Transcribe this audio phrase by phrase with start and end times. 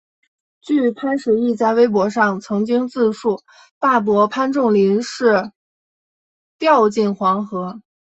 [0.61, 3.43] 据潘石屹在微博上曾经自述
[3.77, 5.51] 大伯潘钟麟是
[6.57, 7.79] 掉进黄河。